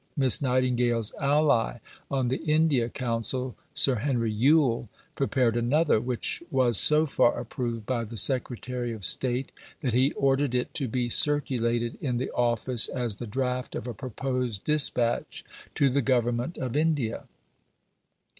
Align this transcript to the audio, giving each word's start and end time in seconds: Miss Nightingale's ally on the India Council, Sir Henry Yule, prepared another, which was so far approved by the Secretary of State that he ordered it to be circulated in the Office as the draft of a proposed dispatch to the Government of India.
Miss 0.17 0.41
Nightingale's 0.41 1.13
ally 1.21 1.77
on 2.09 2.29
the 2.29 2.37
India 2.41 2.89
Council, 2.89 3.55
Sir 3.75 3.97
Henry 3.97 4.31
Yule, 4.31 4.89
prepared 5.13 5.55
another, 5.55 6.01
which 6.01 6.41
was 6.49 6.79
so 6.79 7.05
far 7.05 7.39
approved 7.39 7.85
by 7.85 8.03
the 8.03 8.17
Secretary 8.17 8.93
of 8.93 9.05
State 9.05 9.51
that 9.81 9.93
he 9.93 10.11
ordered 10.13 10.55
it 10.55 10.73
to 10.73 10.87
be 10.87 11.07
circulated 11.07 11.99
in 12.01 12.17
the 12.17 12.31
Office 12.31 12.87
as 12.87 13.17
the 13.17 13.27
draft 13.27 13.75
of 13.75 13.85
a 13.85 13.93
proposed 13.93 14.63
dispatch 14.63 15.45
to 15.75 15.87
the 15.87 16.01
Government 16.01 16.57
of 16.57 16.75
India. 16.75 17.25